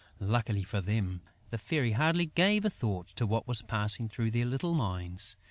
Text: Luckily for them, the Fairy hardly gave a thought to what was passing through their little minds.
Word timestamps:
Luckily 0.19 0.63
for 0.63 0.81
them, 0.81 1.21
the 1.51 1.59
Fairy 1.59 1.91
hardly 1.91 2.25
gave 2.25 2.65
a 2.65 2.71
thought 2.71 3.09
to 3.09 3.27
what 3.27 3.47
was 3.47 3.61
passing 3.61 4.09
through 4.09 4.31
their 4.31 4.45
little 4.47 4.73
minds. 4.73 5.37